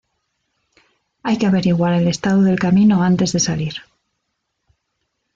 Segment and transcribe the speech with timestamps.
[1.21, 3.75] Hay que averiguar el estado del camino antes de salir.